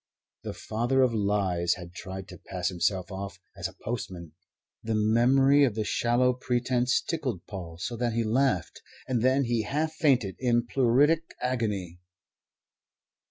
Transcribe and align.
The 0.41 0.55
Father 0.55 1.03
of 1.03 1.13
Lies 1.13 1.75
had 1.75 1.93
tried 1.93 2.27
to 2.29 2.39
pass 2.39 2.69
himself 2.69 3.11
off 3.11 3.37
as 3.55 3.67
a 3.67 3.75
postman. 3.83 4.31
The 4.81 4.95
memory 4.95 5.63
of 5.63 5.75
the 5.75 5.83
shallow 5.83 6.33
pretence 6.33 6.99
tickled 7.01 7.45
Paul 7.45 7.77
so 7.77 7.95
that 7.97 8.13
he 8.13 8.23
laughed; 8.23 8.81
and 9.07 9.21
then 9.21 9.43
he 9.43 9.61
half 9.61 9.93
fainted 9.93 10.37
in 10.39 10.65
pleuritic 10.65 11.35
agony. 11.39 11.99